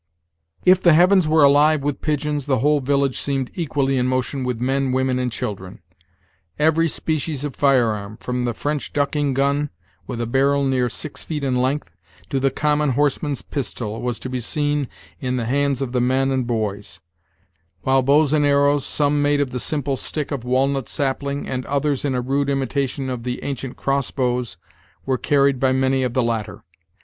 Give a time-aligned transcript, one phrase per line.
[0.65, 4.59] If the heavens were alive with pigeons, the whole village seemed equally in motion with
[4.59, 5.77] men, women, and children.
[6.57, 9.69] Every species of firearm, from the French ducking gun,
[10.07, 11.95] with a barrel near six feet in length,
[12.31, 14.87] to the common horseman's pistol, was to be seen
[15.19, 16.99] in the hands of the men and boys;
[17.83, 22.03] while bows and arrows, some made of the simple stick of walnut sapling and others
[22.03, 24.57] in a rude imitation of the ancient cross bows,
[25.05, 26.63] were carried by many of the latter.